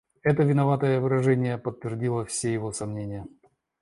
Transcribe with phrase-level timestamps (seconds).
[0.23, 3.27] Это виноватое выражение подтвердило все его сомнения.